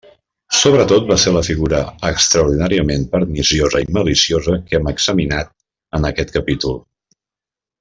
[0.59, 5.53] Sobretot va ser la figura extraordinàriament perniciosa i maliciosa que hem examinat
[6.01, 6.83] en aquest capítol.